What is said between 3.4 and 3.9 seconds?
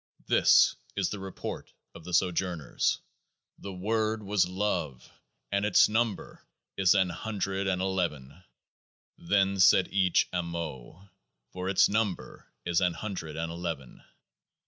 THE